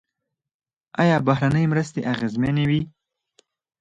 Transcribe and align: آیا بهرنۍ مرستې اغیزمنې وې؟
آیا 1.01 1.17
بهرنۍ 1.27 1.65
مرستې 1.71 2.01
اغیزمنې 2.13 2.65
وې؟ 2.69 2.81